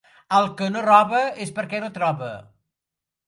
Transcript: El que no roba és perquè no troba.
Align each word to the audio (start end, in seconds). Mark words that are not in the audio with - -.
El 0.35 0.45
que 0.61 0.69
no 0.75 0.81
roba 0.85 1.19
és 1.45 1.53
perquè 1.59 1.81
no 1.83 1.91
troba. 1.99 2.31